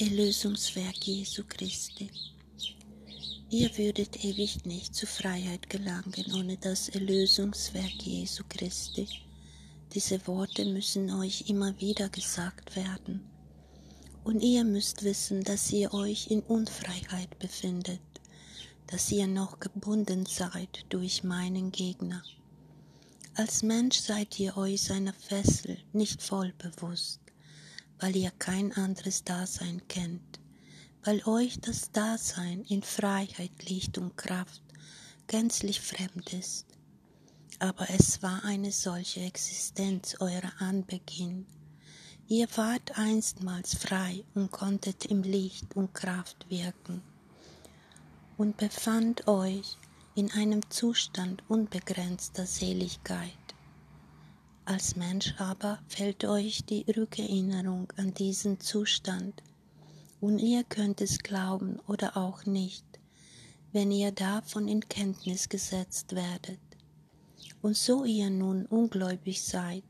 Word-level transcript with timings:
Erlösungswerk 0.00 1.04
Jesu 1.08 1.42
Christi. 1.48 2.08
Ihr 3.50 3.76
würdet 3.76 4.24
ewig 4.24 4.64
nicht 4.64 4.94
zur 4.94 5.08
Freiheit 5.08 5.68
gelangen 5.68 6.24
ohne 6.36 6.56
das 6.56 6.88
Erlösungswerk 6.88 8.00
Jesu 8.04 8.44
Christi. 8.48 9.08
Diese 9.92 10.24
Worte 10.28 10.64
müssen 10.66 11.10
euch 11.10 11.48
immer 11.48 11.80
wieder 11.80 12.08
gesagt 12.10 12.76
werden. 12.76 13.28
Und 14.22 14.40
ihr 14.40 14.62
müsst 14.62 15.02
wissen, 15.02 15.42
dass 15.42 15.72
ihr 15.72 15.92
euch 15.92 16.30
in 16.30 16.42
Unfreiheit 16.42 17.36
befindet, 17.40 18.00
dass 18.86 19.10
ihr 19.10 19.26
noch 19.26 19.58
gebunden 19.58 20.26
seid 20.26 20.86
durch 20.90 21.24
meinen 21.24 21.72
Gegner. 21.72 22.22
Als 23.34 23.64
Mensch 23.64 23.98
seid 23.98 24.38
ihr 24.38 24.56
euch 24.56 24.80
seiner 24.80 25.14
Fessel 25.14 25.76
nicht 25.92 26.22
voll 26.22 26.52
bewusst 26.56 27.18
weil 27.98 28.16
ihr 28.16 28.30
kein 28.38 28.72
anderes 28.72 29.24
Dasein 29.24 29.82
kennt, 29.88 30.40
weil 31.04 31.22
euch 31.26 31.60
das 31.60 31.90
Dasein 31.90 32.64
in 32.64 32.82
Freiheit, 32.82 33.68
Licht 33.68 33.98
und 33.98 34.16
Kraft 34.16 34.62
gänzlich 35.26 35.80
fremd 35.80 36.32
ist. 36.32 36.66
Aber 37.58 37.88
es 37.90 38.22
war 38.22 38.44
eine 38.44 38.72
solche 38.72 39.20
Existenz 39.20 40.16
eurer 40.20 40.52
Anbeginn. 40.58 41.46
Ihr 42.28 42.46
wart 42.56 42.98
einstmals 42.98 43.74
frei 43.74 44.24
und 44.34 44.50
konntet 44.50 45.06
im 45.06 45.22
Licht 45.22 45.74
und 45.74 45.94
Kraft 45.94 46.48
wirken 46.50 47.02
und 48.38 48.56
befand 48.56 49.26
euch 49.26 49.76
in 50.14 50.30
einem 50.32 50.68
Zustand 50.70 51.42
unbegrenzter 51.48 52.46
Seligkeit. 52.46 53.47
Als 54.68 54.96
Mensch 54.96 55.34
aber 55.38 55.78
fällt 55.88 56.26
euch 56.26 56.62
die 56.62 56.84
Rückerinnerung 56.94 57.90
an 57.96 58.12
diesen 58.12 58.60
Zustand, 58.60 59.42
und 60.20 60.38
ihr 60.40 60.62
könnt 60.62 61.00
es 61.00 61.20
glauben 61.20 61.80
oder 61.86 62.18
auch 62.18 62.44
nicht, 62.44 62.84
wenn 63.72 63.90
ihr 63.90 64.12
davon 64.12 64.68
in 64.68 64.86
Kenntnis 64.86 65.48
gesetzt 65.48 66.14
werdet. 66.14 66.60
Und 67.62 67.78
so 67.78 68.04
ihr 68.04 68.28
nun 68.28 68.66
ungläubig 68.66 69.42
seid, 69.42 69.84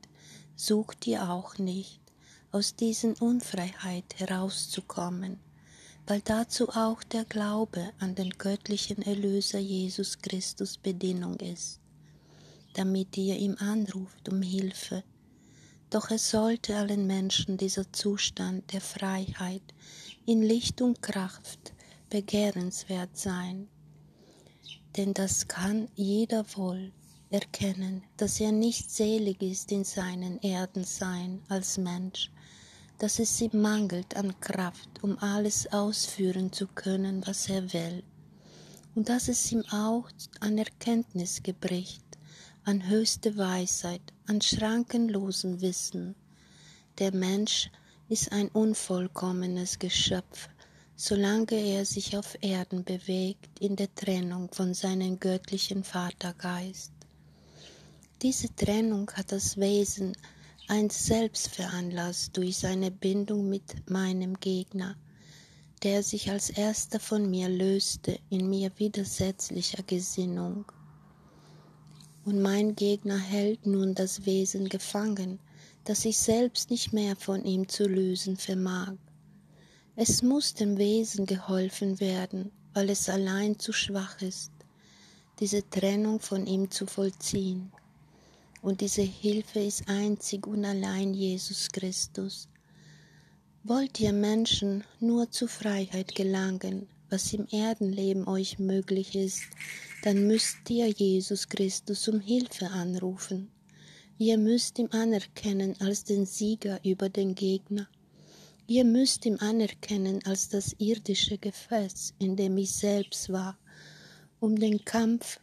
sucht 0.54 1.08
ihr 1.08 1.28
auch 1.28 1.58
nicht, 1.58 2.00
aus 2.52 2.76
diesen 2.76 3.14
Unfreiheit 3.14 4.20
herauszukommen, 4.20 5.40
weil 6.06 6.20
dazu 6.20 6.68
auch 6.68 7.02
der 7.02 7.24
Glaube 7.24 7.90
an 7.98 8.14
den 8.14 8.30
göttlichen 8.30 9.02
Erlöser 9.02 9.58
Jesus 9.58 10.18
Christus 10.18 10.78
Bedingung 10.78 11.34
ist 11.40 11.80
damit 12.78 13.16
ihr 13.16 13.36
ihm 13.36 13.56
anruft 13.58 14.28
um 14.28 14.40
Hilfe. 14.40 15.02
Doch 15.90 16.12
es 16.12 16.30
sollte 16.30 16.76
allen 16.76 17.08
Menschen 17.08 17.56
dieser 17.56 17.92
Zustand 17.92 18.72
der 18.72 18.80
Freiheit 18.80 19.62
in 20.26 20.42
Licht 20.42 20.80
und 20.80 21.02
Kraft 21.02 21.72
begehrenswert 22.08 23.16
sein. 23.16 23.66
Denn 24.96 25.12
das 25.12 25.48
kann 25.48 25.88
jeder 25.96 26.44
wohl 26.56 26.92
erkennen, 27.30 28.04
dass 28.16 28.38
er 28.38 28.52
nicht 28.52 28.92
selig 28.92 29.42
ist 29.42 29.72
in 29.72 29.82
seinen 29.82 30.40
Erdensein 30.40 31.42
als 31.48 31.78
Mensch, 31.78 32.30
dass 32.98 33.18
es 33.18 33.40
ihm 33.40 33.60
mangelt 33.60 34.16
an 34.16 34.38
Kraft, 34.38 35.02
um 35.02 35.18
alles 35.18 35.72
ausführen 35.72 36.52
zu 36.52 36.68
können, 36.68 37.26
was 37.26 37.48
er 37.48 37.72
will, 37.72 38.04
und 38.94 39.08
dass 39.08 39.26
es 39.26 39.50
ihm 39.50 39.64
auch 39.70 40.08
an 40.38 40.58
Erkenntnis 40.58 41.42
gebricht, 41.42 42.07
an 42.68 42.86
höchste 42.86 43.38
Weisheit, 43.38 44.02
an 44.26 44.42
schrankenlosem 44.42 45.62
Wissen. 45.62 46.14
Der 46.98 47.14
Mensch 47.14 47.70
ist 48.10 48.30
ein 48.30 48.50
unvollkommenes 48.50 49.78
Geschöpf, 49.78 50.50
solange 50.94 51.54
er 51.54 51.86
sich 51.86 52.14
auf 52.14 52.36
Erden 52.42 52.84
bewegt 52.84 53.58
in 53.58 53.74
der 53.74 53.94
Trennung 53.94 54.52
von 54.52 54.74
seinem 54.74 55.18
göttlichen 55.18 55.82
Vatergeist. 55.82 56.92
Diese 58.20 58.54
Trennung 58.54 59.10
hat 59.12 59.32
das 59.32 59.56
Wesen 59.56 60.14
eins 60.68 61.06
selbst 61.06 61.48
veranlasst 61.48 62.36
durch 62.36 62.58
seine 62.58 62.90
Bindung 62.90 63.48
mit 63.48 63.88
meinem 63.88 64.38
Gegner, 64.40 64.94
der 65.84 66.02
sich 66.02 66.30
als 66.30 66.50
erster 66.50 67.00
von 67.00 67.30
mir 67.30 67.48
löste 67.48 68.20
in 68.28 68.50
mir 68.50 68.70
widersetzlicher 68.76 69.82
Gesinnung 69.84 70.70
und 72.28 72.42
mein 72.42 72.76
Gegner 72.76 73.16
hält 73.16 73.64
nun 73.64 73.94
das 73.94 74.26
Wesen 74.26 74.68
gefangen, 74.68 75.38
das 75.84 76.04
ich 76.04 76.18
selbst 76.18 76.70
nicht 76.70 76.92
mehr 76.92 77.16
von 77.16 77.42
ihm 77.46 77.68
zu 77.68 77.88
lösen 77.88 78.36
vermag. 78.36 78.96
Es 79.96 80.22
muss 80.22 80.52
dem 80.52 80.76
Wesen 80.76 81.24
geholfen 81.24 82.00
werden, 82.00 82.52
weil 82.74 82.90
es 82.90 83.08
allein 83.08 83.58
zu 83.58 83.72
schwach 83.72 84.20
ist, 84.20 84.52
diese 85.40 85.68
Trennung 85.70 86.20
von 86.20 86.46
ihm 86.46 86.70
zu 86.70 86.84
vollziehen. 86.84 87.72
Und 88.60 88.82
diese 88.82 89.00
Hilfe 89.00 89.60
ist 89.60 89.88
einzig 89.88 90.46
und 90.46 90.66
allein 90.66 91.14
Jesus 91.14 91.68
Christus. 91.72 92.46
Wollt 93.64 93.98
ihr 94.00 94.12
Menschen 94.12 94.84
nur 95.00 95.30
zu 95.30 95.48
Freiheit 95.48 96.14
gelangen, 96.14 96.88
was 97.08 97.32
im 97.32 97.46
Erdenleben 97.50 98.28
euch 98.28 98.58
möglich 98.58 99.16
ist, 99.16 99.44
dann 100.08 100.26
müsst 100.26 100.70
ihr 100.70 100.88
Jesus 100.88 101.50
Christus 101.50 102.08
um 102.08 102.18
Hilfe 102.18 102.70
anrufen. 102.70 103.50
Ihr 104.16 104.38
müsst 104.38 104.78
ihn 104.78 104.90
anerkennen 104.90 105.74
als 105.80 106.02
den 106.02 106.24
Sieger 106.24 106.82
über 106.82 107.10
den 107.10 107.34
Gegner. 107.34 107.86
Ihr 108.66 108.86
müsst 108.86 109.26
ihn 109.26 109.36
anerkennen 109.36 110.24
als 110.24 110.48
das 110.48 110.74
irdische 110.78 111.36
Gefäß, 111.36 112.14
in 112.20 112.36
dem 112.36 112.56
ich 112.56 112.72
selbst 112.72 113.30
war, 113.30 113.58
um 114.40 114.56
den 114.56 114.82
Kampf 114.82 115.40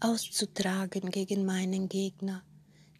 auszutragen 0.00 1.10
gegen 1.10 1.46
meinen 1.46 1.88
Gegner, 1.88 2.42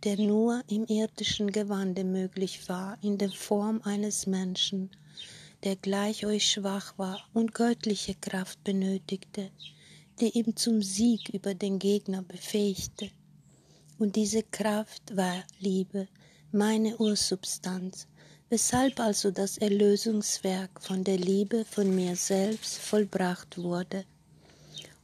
der 0.02 0.16
nur 0.16 0.62
im 0.66 0.86
irdischen 0.86 1.52
Gewande 1.52 2.04
möglich 2.04 2.70
war, 2.70 2.96
in 3.02 3.18
der 3.18 3.32
Form 3.32 3.82
eines 3.82 4.26
Menschen, 4.26 4.92
der 5.62 5.76
gleich 5.76 6.24
euch 6.24 6.50
schwach 6.50 6.96
war 6.96 7.20
und 7.34 7.52
göttliche 7.52 8.14
Kraft 8.14 8.64
benötigte, 8.64 9.50
die 10.20 10.38
ihn 10.38 10.56
zum 10.56 10.82
Sieg 10.82 11.28
über 11.30 11.54
den 11.54 11.78
Gegner 11.78 12.22
befähigte. 12.22 13.10
Und 13.98 14.16
diese 14.16 14.42
Kraft 14.42 15.16
war 15.16 15.44
Liebe, 15.58 16.08
meine 16.50 16.96
Ursubstanz, 16.98 18.06
weshalb 18.50 19.00
also 19.00 19.30
das 19.30 19.58
Erlösungswerk 19.58 20.82
von 20.82 21.04
der 21.04 21.16
Liebe 21.16 21.64
von 21.64 21.94
mir 21.94 22.16
selbst 22.16 22.78
vollbracht 22.78 23.58
wurde. 23.58 24.04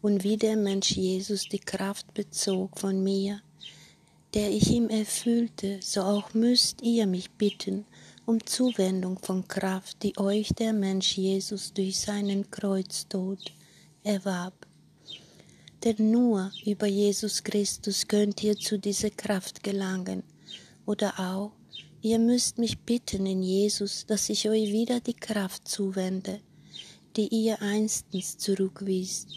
Und 0.02 0.22
wie 0.22 0.36
der 0.36 0.56
Mensch 0.56 0.92
Jesus 0.92 1.48
die 1.48 1.58
Kraft 1.58 2.12
bezog 2.14 2.78
von 2.78 3.02
mir, 3.02 3.40
der 4.34 4.50
ich 4.50 4.70
ihm 4.70 4.88
erfüllte, 4.90 5.80
so 5.82 6.02
auch 6.02 6.34
müsst 6.34 6.82
ihr 6.82 7.06
mich 7.06 7.30
bitten, 7.30 7.86
um 8.26 8.44
Zuwendung 8.44 9.18
von 9.18 9.48
Kraft, 9.48 10.02
die 10.02 10.18
euch 10.18 10.50
der 10.50 10.74
Mensch 10.74 11.16
Jesus 11.16 11.72
durch 11.72 11.98
seinen 11.98 12.50
Kreuztod 12.50 13.40
erwarb. 14.04 14.67
Denn 15.84 16.10
nur 16.10 16.50
über 16.64 16.86
Jesus 16.86 17.44
Christus 17.44 18.08
könnt 18.08 18.42
ihr 18.42 18.56
zu 18.56 18.78
dieser 18.78 19.10
Kraft 19.10 19.62
gelangen. 19.62 20.24
Oder 20.86 21.20
auch, 21.20 21.52
ihr 22.02 22.18
müsst 22.18 22.58
mich 22.58 22.78
bitten 22.80 23.26
in 23.26 23.42
Jesus, 23.42 24.04
dass 24.06 24.28
ich 24.28 24.48
euch 24.48 24.72
wieder 24.72 25.00
die 25.00 25.14
Kraft 25.14 25.68
zuwende, 25.68 26.40
die 27.16 27.28
ihr 27.28 27.62
einstens 27.62 28.38
zurückwiest. 28.38 29.28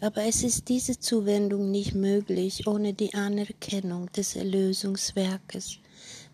Aber 0.00 0.24
es 0.24 0.42
ist 0.42 0.68
diese 0.68 0.98
Zuwendung 0.98 1.70
nicht 1.70 1.94
möglich 1.94 2.66
ohne 2.66 2.92
die 2.92 3.14
Anerkennung 3.14 4.12
des 4.12 4.36
Erlösungswerkes, 4.36 5.78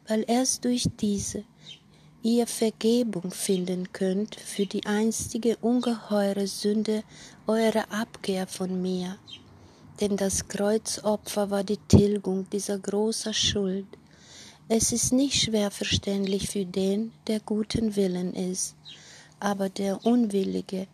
weil 0.08 0.24
erst 0.26 0.64
durch 0.64 0.88
diese 1.00 1.44
ihr 2.22 2.46
Vergebung 2.46 3.30
finden 3.30 3.92
könnt 3.92 4.34
für 4.34 4.66
die 4.66 4.84
einstige 4.84 5.56
ungeheure 5.58 6.46
Sünde 6.46 7.02
eurer 7.46 7.90
Abkehr 7.90 8.46
von 8.46 8.82
mir. 8.82 9.16
Denn 10.00 10.16
das 10.16 10.48
Kreuzopfer 10.48 11.50
war 11.50 11.64
die 11.64 11.78
Tilgung 11.88 12.48
dieser 12.50 12.78
großen 12.78 13.32
Schuld. 13.32 13.86
Es 14.68 14.92
ist 14.92 15.12
nicht 15.12 15.42
schwer 15.42 15.70
verständlich 15.70 16.48
für 16.48 16.64
den, 16.64 17.12
der 17.26 17.40
guten 17.40 17.96
Willen 17.96 18.34
ist, 18.34 18.76
aber 19.40 19.68
der 19.68 20.04
Unwillige 20.04 20.86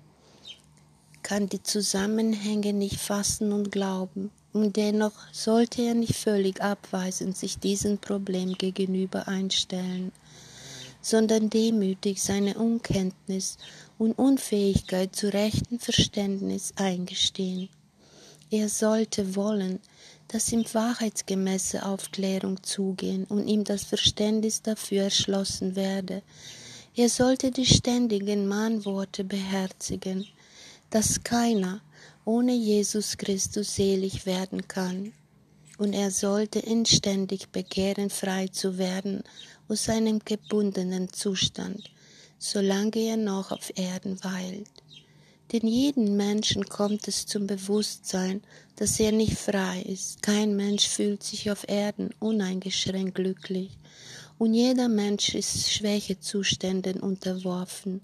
kann 1.22 1.48
die 1.48 1.62
Zusammenhänge 1.62 2.72
nicht 2.72 3.00
fassen 3.00 3.52
und 3.52 3.72
glauben, 3.72 4.30
und 4.52 4.76
dennoch 4.76 5.12
sollte 5.32 5.82
er 5.82 5.94
nicht 5.94 6.14
völlig 6.14 6.62
abweisend 6.62 7.36
sich 7.36 7.58
diesem 7.58 7.98
Problem 7.98 8.54
gegenüber 8.54 9.26
einstellen 9.26 10.12
sondern 11.06 11.50
demütig 11.50 12.20
seine 12.20 12.54
Unkenntnis 12.58 13.58
und 13.96 14.18
Unfähigkeit 14.18 15.14
zu 15.14 15.32
rechten 15.32 15.78
Verständnis 15.78 16.72
eingestehen. 16.74 17.68
Er 18.50 18.68
sollte 18.68 19.36
wollen, 19.36 19.78
dass 20.26 20.50
ihm 20.50 20.64
wahrheitsgemäße 20.72 21.86
Aufklärung 21.86 22.60
zugehen 22.64 23.24
und 23.24 23.46
ihm 23.46 23.62
das 23.62 23.84
Verständnis 23.84 24.62
dafür 24.62 25.04
erschlossen 25.04 25.76
werde, 25.76 26.22
Ihr 26.98 27.10
solltet 27.10 27.58
die 27.58 27.66
ständigen 27.66 28.48
Mahnworte 28.48 29.22
beherzigen, 29.22 30.26
dass 30.88 31.22
keiner 31.22 31.82
ohne 32.24 32.54
Jesus 32.54 33.18
Christus 33.18 33.74
selig 33.76 34.24
werden 34.24 34.66
kann. 34.66 35.12
Und 35.76 35.92
er 35.92 36.10
sollte 36.10 36.58
inständig 36.58 37.50
begehren, 37.50 38.08
frei 38.08 38.48
zu 38.48 38.78
werden 38.78 39.24
aus 39.68 39.84
seinem 39.84 40.20
gebundenen 40.24 41.12
Zustand, 41.12 41.90
solange 42.38 42.96
er 42.96 43.16
noch 43.16 43.52
auf 43.52 43.72
Erden 43.76 44.22
weilt. 44.22 44.70
Denn 45.52 45.66
jeden 45.68 46.16
Menschen 46.16 46.64
kommt 46.64 47.06
es 47.06 47.26
zum 47.26 47.46
Bewusstsein, 47.46 48.42
dass 48.76 48.98
er 48.98 49.12
nicht 49.12 49.38
frei 49.38 49.82
ist. 49.82 50.22
Kein 50.22 50.56
Mensch 50.56 50.88
fühlt 50.88 51.22
sich 51.22 51.50
auf 51.50 51.68
Erden 51.68 52.10
uneingeschränkt 52.18 53.14
glücklich. 53.14 53.70
Und 54.38 54.54
jeder 54.54 54.88
Mensch 54.88 55.34
ist 55.34 55.72
Schwächezuständen 55.72 57.00
unterworfen. 57.00 58.00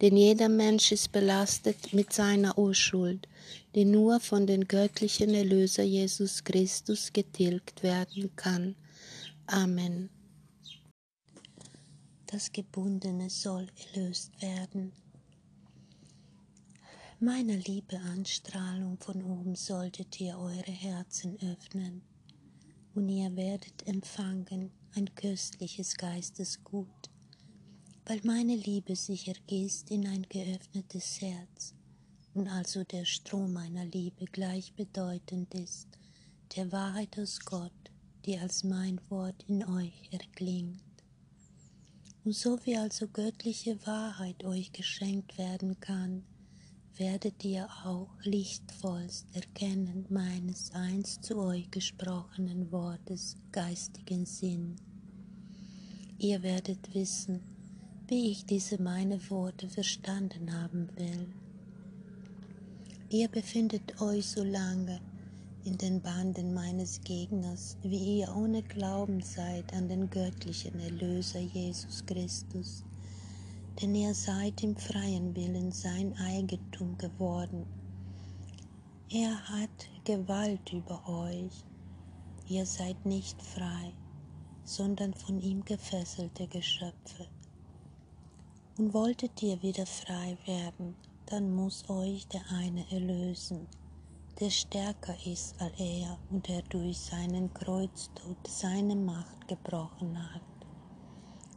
Denn 0.00 0.16
jeder 0.16 0.48
Mensch 0.48 0.92
ist 0.92 1.12
belastet 1.12 1.92
mit 1.92 2.12
seiner 2.12 2.56
Urschuld, 2.56 3.28
die 3.74 3.84
nur 3.84 4.20
von 4.20 4.46
den 4.46 4.66
göttlichen 4.66 5.34
Erlöser 5.34 5.82
Jesus 5.82 6.44
Christus 6.44 7.12
getilgt 7.12 7.82
werden 7.82 8.30
kann. 8.36 8.76
Amen. 9.46 10.08
Das 12.32 12.52
Gebundene 12.52 13.28
soll 13.28 13.66
erlöst 13.92 14.40
werden. 14.40 14.92
Meiner 17.18 17.56
Liebe 17.56 17.98
Anstrahlung 17.98 18.98
von 18.98 19.20
oben 19.24 19.56
solltet 19.56 20.20
ihr 20.20 20.38
eure 20.38 20.70
Herzen 20.70 21.36
öffnen, 21.42 22.02
und 22.94 23.08
ihr 23.08 23.34
werdet 23.34 23.84
empfangen 23.84 24.70
ein 24.94 25.12
köstliches 25.16 25.96
Geistesgut, 25.96 27.10
weil 28.06 28.20
meine 28.22 28.54
Liebe 28.54 28.94
sich 28.94 29.26
ergießt 29.26 29.90
in 29.90 30.06
ein 30.06 30.22
geöffnetes 30.28 31.20
Herz 31.20 31.74
und 32.34 32.46
also 32.46 32.84
der 32.84 33.06
Strom 33.06 33.52
meiner 33.52 33.86
Liebe 33.86 34.26
gleichbedeutend 34.26 35.52
ist, 35.54 35.88
der 36.54 36.70
Wahrheit 36.70 37.18
aus 37.18 37.40
Gott, 37.40 37.90
die 38.24 38.38
als 38.38 38.62
mein 38.62 39.00
Wort 39.08 39.42
in 39.48 39.64
euch 39.64 40.08
erklingt. 40.12 40.89
So 42.32 42.60
wie 42.64 42.76
also 42.76 43.08
göttliche 43.08 43.84
Wahrheit 43.88 44.44
euch 44.44 44.70
geschenkt 44.72 45.36
werden 45.36 45.80
kann, 45.80 46.22
werdet 46.96 47.44
ihr 47.44 47.68
auch 47.84 48.08
lichtvollst 48.22 49.26
erkennen 49.34 50.06
meines 50.10 50.70
einst 50.72 51.24
zu 51.24 51.38
euch 51.38 51.68
gesprochenen 51.72 52.70
Wortes 52.70 53.36
geistigen 53.50 54.26
Sinn. 54.26 54.76
Ihr 56.18 56.40
werdet 56.44 56.94
wissen, 56.94 57.40
wie 58.06 58.30
ich 58.30 58.46
diese 58.46 58.80
meine 58.80 59.28
Worte 59.28 59.68
verstanden 59.68 60.52
haben 60.52 60.88
will. 60.94 61.26
Ihr 63.08 63.26
befindet 63.26 64.00
euch 64.00 64.26
so 64.26 64.44
lange 64.44 65.00
in 65.64 65.76
den 65.78 66.00
Banden 66.00 66.54
meines 66.54 67.00
Gegners, 67.02 67.76
wie 67.82 68.20
ihr 68.20 68.34
ohne 68.34 68.62
Glauben 68.62 69.20
seid 69.20 69.72
an 69.74 69.88
den 69.88 70.08
göttlichen 70.10 70.78
Erlöser 70.80 71.40
Jesus 71.40 72.04
Christus 72.06 72.84
denn 73.80 73.94
ihr 73.94 74.14
seid 74.14 74.62
im 74.62 74.76
freien 74.76 75.34
Willen 75.34 75.72
sein 75.72 76.14
Eigentum 76.18 76.98
geworden. 76.98 77.64
Er 79.10 79.36
hat 79.48 79.88
Gewalt 80.04 80.72
über 80.72 81.08
euch. 81.08 81.64
Ihr 82.46 82.66
seid 82.66 83.06
nicht 83.06 83.40
frei, 83.40 83.94
sondern 84.64 85.14
von 85.14 85.40
ihm 85.40 85.64
gefesselte 85.64 86.46
Geschöpfe. 86.48 87.26
Und 88.76 88.92
wolltet 88.92 89.42
ihr 89.42 89.62
wieder 89.62 89.86
frei 89.86 90.36
werden, 90.46 90.94
dann 91.26 91.54
muss 91.54 91.88
euch 91.88 92.26
der 92.28 92.42
eine 92.50 92.90
erlösen, 92.90 93.66
der 94.40 94.50
stärker 94.50 95.16
ist 95.26 95.60
als 95.60 95.78
er 95.78 96.18
und 96.30 96.48
der 96.48 96.62
durch 96.62 96.98
seinen 96.98 97.52
Kreuztod 97.54 98.46
seine 98.46 98.96
Macht 98.96 99.48
gebrochen 99.48 100.18
hat 100.32 100.42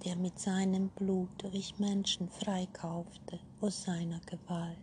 der 0.05 0.15
mit 0.17 0.37
seinem 0.37 0.89
Blut 0.89 1.29
durch 1.37 1.79
Menschen 1.79 2.29
freikaufte 2.29 3.39
aus 3.61 3.83
seiner 3.83 4.19
Gewalt. 4.21 4.77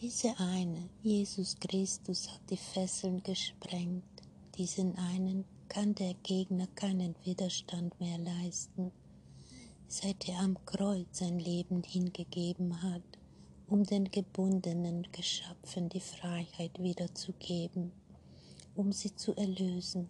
Diese 0.00 0.38
eine, 0.38 0.88
Jesus 1.02 1.56
Christus, 1.58 2.28
hat 2.28 2.40
die 2.50 2.56
Fesseln 2.56 3.22
gesprengt. 3.22 4.04
Diesen 4.56 4.96
einen 4.96 5.44
kann 5.68 5.94
der 5.94 6.14
Gegner 6.22 6.66
keinen 6.74 7.14
Widerstand 7.24 7.98
mehr 8.00 8.18
leisten, 8.18 8.90
seit 9.86 10.28
er 10.28 10.38
am 10.38 10.56
Kreuz 10.64 11.18
sein 11.18 11.38
Leben 11.38 11.82
hingegeben 11.82 12.82
hat, 12.82 13.17
um 13.68 13.84
den 13.84 14.10
gebundenen 14.10 15.06
Geschöpfen 15.12 15.90
die 15.90 16.00
Freiheit 16.00 16.78
wiederzugeben, 16.78 17.92
um 18.74 18.92
sie 18.92 19.14
zu 19.14 19.34
erlösen. 19.36 20.08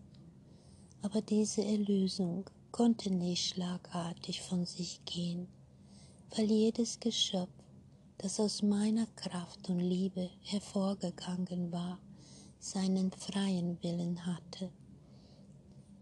Aber 1.02 1.20
diese 1.22 1.64
Erlösung 1.64 2.44
konnte 2.70 3.10
nicht 3.10 3.48
schlagartig 3.48 4.42
von 4.42 4.64
sich 4.64 5.04
gehen, 5.04 5.48
weil 6.36 6.50
jedes 6.50 7.00
Geschöpf, 7.00 7.50
das 8.18 8.38
aus 8.38 8.62
meiner 8.62 9.06
Kraft 9.16 9.68
und 9.68 9.80
Liebe 9.80 10.30
hervorgegangen 10.42 11.72
war, 11.72 11.98
seinen 12.60 13.10
freien 13.12 13.82
Willen 13.82 14.24
hatte, 14.26 14.70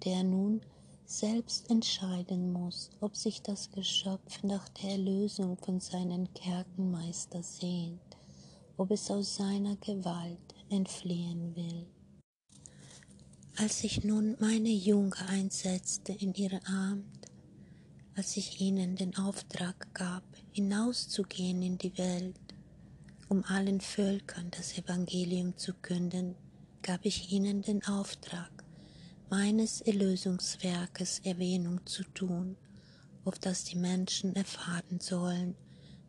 der 0.05 0.25
nun 0.25 0.61
selbst 1.07 1.71
entscheiden 1.71 2.53
muss, 2.53 2.91
ob 3.01 3.17
sich 3.17 3.41
das 3.41 3.71
Geschöpf 3.71 4.43
nach 4.43 4.69
der 4.71 4.91
Erlösung 4.91 5.57
von 5.57 5.79
seinen 5.79 6.33
Kerkenmeister 6.35 7.43
sehnt, 7.43 8.01
ob 8.77 8.91
es 8.91 9.11
aus 9.11 9.37
seiner 9.37 9.77
Gewalt 9.77 10.55
entfliehen 10.69 11.55
will. 11.55 11.87
Als 13.57 13.85
ich 13.85 14.05
nun 14.05 14.37
meine 14.41 14.69
Jünger 14.69 15.29
einsetzte 15.29 16.13
in 16.13 16.35
ihr 16.35 16.61
Amt, 16.67 17.31
als 18.17 18.37
ich 18.37 18.61
ihnen 18.61 18.97
den 18.97 19.17
Auftrag 19.17 19.95
gab, 19.95 20.25
hinauszugehen 20.51 21.63
in 21.63 21.79
die 21.79 21.97
Welt, 21.97 22.41
um 23.29 23.45
allen 23.45 23.81
Völkern 23.81 24.51
das 24.51 24.77
Evangelium 24.77 25.57
zu 25.57 25.73
künden, 25.73 26.35
gab 26.83 27.05
ich 27.05 27.31
ihnen 27.33 27.63
den 27.63 27.85
Auftrag, 27.85 28.56
meines 29.29 29.81
Erlösungswerkes 29.81 31.21
Erwähnung 31.25 31.85
zu 31.85 32.05
tun, 32.05 32.57
auf 33.25 33.39
das 33.39 33.65
die 33.65 33.77
Menschen 33.77 34.37
erfahren 34.37 35.01
sollen, 35.01 35.57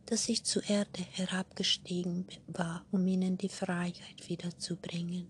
dass 0.06 0.28
ich 0.28 0.44
zur 0.44 0.62
Erde 0.68 1.02
herabgestiegen 1.12 2.26
war, 2.46 2.84
um 2.92 3.06
ihnen 3.06 3.36
die 3.36 3.48
Freiheit 3.48 4.28
wiederzubringen. 4.28 5.26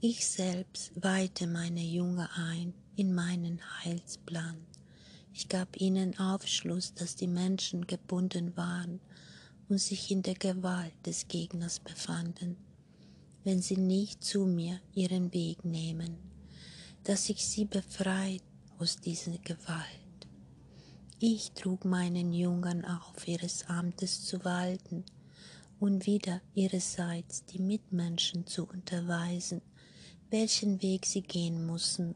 Ich 0.00 0.26
selbst 0.26 0.92
weihte 0.94 1.46
meine 1.46 1.82
Jünger 1.82 2.30
ein 2.34 2.72
in 2.96 3.14
meinen 3.14 3.60
Heilsplan. 3.84 4.56
Ich 5.34 5.48
gab 5.48 5.80
ihnen 5.80 6.18
Aufschluss, 6.18 6.94
dass 6.94 7.14
die 7.14 7.28
Menschen 7.28 7.86
gebunden 7.86 8.56
waren 8.56 9.00
und 9.68 9.78
sich 9.78 10.10
in 10.10 10.22
der 10.22 10.34
Gewalt 10.34 10.94
des 11.04 11.28
Gegners 11.28 11.78
befanden, 11.78 12.56
wenn 13.44 13.60
sie 13.60 13.76
nicht 13.76 14.24
zu 14.24 14.46
mir 14.46 14.80
ihren 14.94 15.32
Weg 15.32 15.64
nehmen, 15.64 16.16
dass 17.08 17.30
ich 17.30 17.48
sie 17.48 17.64
befreit 17.64 18.42
aus 18.78 18.98
dieser 18.98 19.38
Gewalt. 19.38 20.28
Ich 21.18 21.52
trug 21.52 21.86
meinen 21.86 22.34
Jüngern 22.34 22.84
auf, 22.84 23.26
ihres 23.26 23.66
Amtes 23.66 24.26
zu 24.26 24.44
walten 24.44 25.04
und 25.80 26.04
wieder 26.04 26.42
ihrerseits 26.54 27.46
die 27.46 27.60
Mitmenschen 27.60 28.46
zu 28.46 28.66
unterweisen, 28.66 29.62
welchen 30.28 30.82
Weg 30.82 31.06
sie 31.06 31.22
gehen 31.22 31.64
mussen, 31.64 32.14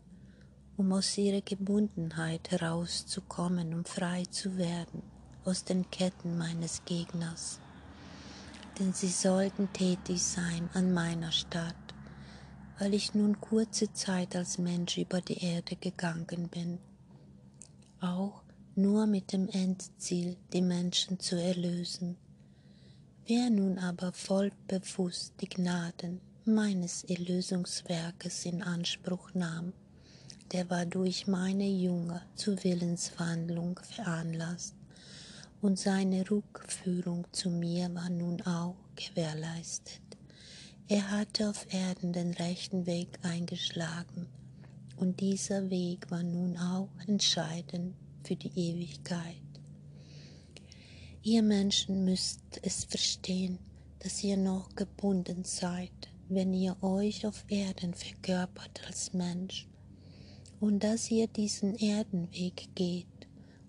um 0.76 0.92
aus 0.92 1.16
ihrer 1.16 1.40
Gebundenheit 1.40 2.50
herauszukommen 2.50 3.72
und 3.72 3.88
frei 3.88 4.26
zu 4.26 4.58
werden 4.58 5.02
aus 5.46 5.64
den 5.64 5.90
Ketten 5.90 6.36
meines 6.36 6.84
Gegners. 6.84 7.60
Denn 8.78 8.92
sie 8.92 9.08
sollten 9.08 9.72
tätig 9.72 10.22
sein 10.22 10.68
an 10.74 10.92
meiner 10.92 11.32
Stadt, 11.32 11.91
weil 12.82 12.94
ich 12.94 13.14
nun 13.14 13.40
kurze 13.40 13.92
Zeit 13.92 14.34
als 14.34 14.58
Mensch 14.58 14.98
über 14.98 15.20
die 15.20 15.38
Erde 15.38 15.76
gegangen 15.76 16.48
bin, 16.48 16.80
auch 18.00 18.42
nur 18.74 19.06
mit 19.06 19.32
dem 19.32 19.48
Endziel, 19.48 20.36
die 20.52 20.62
Menschen 20.62 21.20
zu 21.20 21.40
erlösen. 21.40 22.16
Wer 23.24 23.50
nun 23.50 23.78
aber 23.78 24.12
voll 24.12 24.50
bewusst 24.66 25.34
die 25.40 25.48
Gnaden 25.48 26.20
meines 26.44 27.04
Erlösungswerkes 27.04 28.46
in 28.46 28.64
Anspruch 28.64 29.32
nahm, 29.32 29.74
der 30.50 30.68
war 30.68 30.84
durch 30.84 31.28
meine 31.28 31.68
Jünger 31.68 32.22
zur 32.34 32.64
Willenswandlung 32.64 33.78
veranlasst, 33.78 34.74
und 35.60 35.78
seine 35.78 36.28
Rückführung 36.28 37.28
zu 37.30 37.48
mir 37.48 37.94
war 37.94 38.10
nun 38.10 38.42
auch 38.42 38.74
gewährleistet. 38.96 40.11
Er 40.92 41.10
hatte 41.10 41.48
auf 41.48 41.72
Erden 41.72 42.12
den 42.12 42.34
rechten 42.34 42.84
Weg 42.84 43.18
eingeschlagen, 43.22 44.26
und 44.98 45.20
dieser 45.20 45.70
Weg 45.70 46.10
war 46.10 46.22
nun 46.22 46.58
auch 46.58 46.90
entscheidend 47.06 47.94
für 48.24 48.36
die 48.36 48.52
Ewigkeit. 48.54 49.40
Ihr 51.22 51.42
Menschen 51.42 52.04
müsst 52.04 52.42
es 52.60 52.84
verstehen, 52.84 53.58
dass 54.00 54.22
ihr 54.22 54.36
noch 54.36 54.74
gebunden 54.74 55.44
seid, 55.44 56.10
wenn 56.28 56.52
ihr 56.52 56.76
euch 56.82 57.26
auf 57.26 57.46
Erden 57.48 57.94
verkörpert 57.94 58.82
als 58.86 59.14
Mensch 59.14 59.66
und 60.60 60.84
dass 60.84 61.10
ihr 61.10 61.26
diesen 61.26 61.74
Erdenweg 61.74 62.68
geht, 62.74 63.06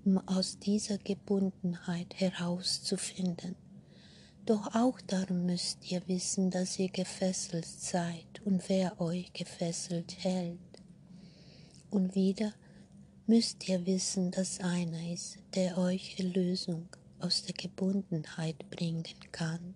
um 0.03 0.17
aus 0.27 0.59
dieser 0.59 0.97
Gebundenheit 0.97 2.19
herauszufinden. 2.19 3.62
Doch 4.45 4.75
auch 4.75 4.99
darum 5.07 5.45
müsst 5.45 5.89
ihr 5.89 6.05
wissen, 6.07 6.51
dass 6.51 6.77
ihr 6.77 6.89
gefesselt 6.89 7.65
seid 7.65 8.41
und 8.43 8.67
wer 8.67 8.99
euch 8.99 9.31
gefesselt 9.31 10.17
hält. 10.19 10.59
Und 11.89 12.13
wieder 12.13 12.53
müsst 13.25 13.69
ihr 13.69 13.85
wissen, 13.85 14.31
dass 14.31 14.59
einer 14.59 15.13
ist, 15.13 15.37
der 15.55 15.77
euch 15.77 16.19
Erlösung 16.19 16.89
aus 17.19 17.43
der 17.43 17.53
Gebundenheit 17.53 18.69
bringen 18.69 19.05
kann 19.31 19.75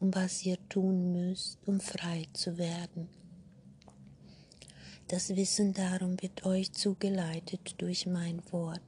und 0.00 0.14
was 0.14 0.46
ihr 0.46 0.56
tun 0.70 1.12
müsst, 1.12 1.58
um 1.66 1.78
frei 1.78 2.26
zu 2.32 2.56
werden. 2.56 3.10
Das 5.08 5.36
Wissen 5.36 5.74
darum 5.74 6.20
wird 6.22 6.46
euch 6.46 6.72
zugeleitet 6.72 7.74
durch 7.76 8.06
mein 8.06 8.40
Wort, 8.50 8.80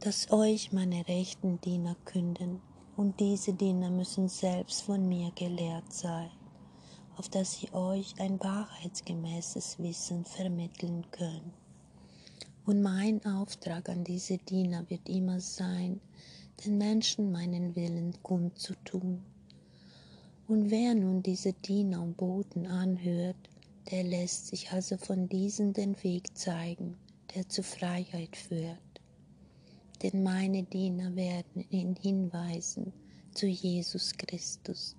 das 0.00 0.30
euch 0.30 0.70
meine 0.72 1.08
rechten 1.08 1.58
Diener 1.62 1.96
künden, 2.04 2.60
und 2.96 3.20
diese 3.20 3.52
Diener 3.52 3.90
müssen 3.90 4.28
selbst 4.28 4.82
von 4.82 5.06
mir 5.08 5.30
gelehrt 5.34 5.92
sein, 5.92 6.30
auf 7.16 7.28
dass 7.28 7.60
sie 7.60 7.72
euch 7.72 8.14
ein 8.18 8.40
wahrheitsgemäßes 8.40 9.78
Wissen 9.78 10.24
vermitteln 10.24 11.04
können. 11.10 11.52
Und 12.64 12.82
mein 12.82 13.24
Auftrag 13.24 13.88
an 13.88 14.02
diese 14.02 14.38
Diener 14.38 14.88
wird 14.88 15.08
immer 15.08 15.40
sein, 15.40 16.00
den 16.64 16.78
Menschen 16.78 17.30
meinen 17.30 17.76
Willen 17.76 18.14
kundzutun. 18.22 19.22
Und 20.48 20.70
wer 20.70 20.94
nun 20.94 21.22
diese 21.22 21.52
Diener 21.52 22.02
und 22.02 22.16
Boten 22.16 22.66
anhört, 22.66 23.36
der 23.90 24.04
lässt 24.04 24.48
sich 24.48 24.72
also 24.72 24.96
von 24.96 25.28
diesen 25.28 25.74
den 25.74 26.02
Weg 26.02 26.36
zeigen, 26.36 26.96
der 27.34 27.48
zur 27.48 27.64
Freiheit 27.64 28.36
führt. 28.36 28.78
Denn 30.06 30.22
meine 30.22 30.62
Diener 30.62 31.16
werden 31.16 31.68
ihn 31.68 31.96
hinweisen 31.96 32.92
zu 33.34 33.48
Jesus 33.48 34.12
Christus, 34.16 34.94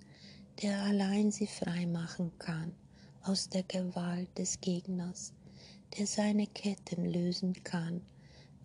der 0.60 0.82
allein 0.82 1.30
sie 1.30 1.46
frei 1.46 1.86
machen 1.86 2.30
kann 2.38 2.72
aus 3.22 3.48
der 3.48 3.62
Gewalt 3.62 4.28
des 4.36 4.60
Gegners, 4.60 5.32
der 5.96 6.06
seine 6.06 6.46
Ketten 6.46 7.06
lösen 7.06 7.54
kann, 7.64 8.02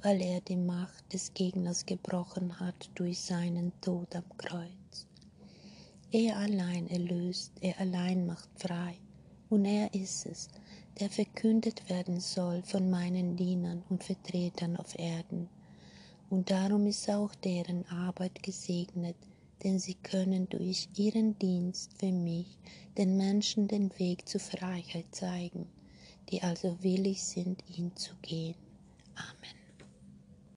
weil 0.02 0.22
er 0.22 0.42
die 0.42 0.58
Macht 0.58 1.14
des 1.14 1.34
Gegners 1.34 1.86
gebrochen 1.86 2.60
hat 2.60 2.90
durch 2.96 3.22
seinen 3.22 3.72
Tod 3.80 4.14
am 4.14 4.26
Kreuz. 4.38 5.08
Er 6.12 6.36
allein 6.40 6.90
erlöst, 6.90 7.54
er 7.62 7.80
allein 7.80 8.26
macht 8.26 8.50
frei, 8.58 8.98
und 9.50 9.64
er 9.64 9.94
ist 9.94 10.26
es, 10.26 10.50
der 11.00 11.10
verkündet 11.10 11.90
werden 11.90 12.20
soll 12.20 12.62
von 12.64 12.90
meinen 12.90 13.38
Dienern 13.38 13.82
und 13.88 14.04
Vertretern 14.04 14.76
auf 14.76 15.00
Erden. 15.00 15.48
Und 16.34 16.50
darum 16.50 16.88
ist 16.88 17.08
auch 17.12 17.36
deren 17.36 17.86
Arbeit 17.90 18.42
gesegnet, 18.42 19.16
denn 19.64 19.78
sie 19.78 19.94
können 19.94 20.50
durch 20.50 20.90
ihren 20.96 21.38
Dienst 21.38 21.92
für 22.00 22.12
mich 22.12 22.58
den 22.98 23.18
Menschen 23.18 23.68
den 23.68 23.92
Weg 24.00 24.28
zur 24.28 24.42
Freiheit 24.42 25.06
zeigen, 25.12 25.68
die 26.30 26.42
also 26.42 26.82
willig 26.82 27.24
sind, 27.24 27.64
ihn 27.78 27.96
zu 27.96 28.16
gehen. 28.24 28.56
Amen. 29.14 29.63